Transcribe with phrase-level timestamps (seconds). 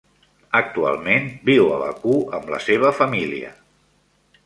[0.59, 3.57] Actualment viu a Baku amb la seva família.